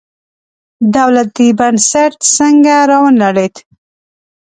دولتي 0.95 1.47
بنسټ 1.59 2.13
څنګه 2.35 2.75
راونړېد. 2.91 3.55